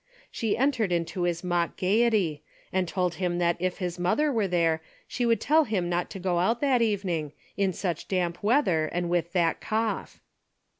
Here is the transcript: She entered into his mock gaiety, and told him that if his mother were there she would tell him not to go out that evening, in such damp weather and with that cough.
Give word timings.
She 0.31 0.57
entered 0.57 0.91
into 0.91 1.25
his 1.25 1.43
mock 1.43 1.77
gaiety, 1.77 2.41
and 2.73 2.87
told 2.87 3.13
him 3.21 3.37
that 3.37 3.55
if 3.59 3.77
his 3.77 3.99
mother 3.99 4.31
were 4.33 4.47
there 4.47 4.81
she 5.07 5.27
would 5.27 5.39
tell 5.39 5.63
him 5.65 5.89
not 5.89 6.09
to 6.09 6.19
go 6.19 6.39
out 6.39 6.59
that 6.61 6.81
evening, 6.81 7.33
in 7.55 7.71
such 7.71 8.07
damp 8.07 8.41
weather 8.41 8.87
and 8.87 9.11
with 9.11 9.31
that 9.33 9.61
cough. 9.61 10.19